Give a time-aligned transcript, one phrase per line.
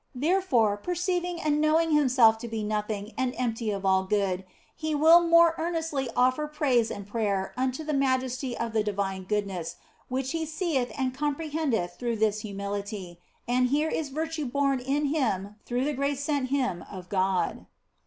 [0.15, 5.19] Therefore, perceiving and knowing himself to be nothing and empty of all good, he will
[5.21, 9.75] more earnestly offer praise and prayer unto the majesty of the divine goodness
[10.09, 15.53] which he seeth and comprehendeth through this humility, and here is virtue born in him
[15.67, 17.67] through the grace sent him of God.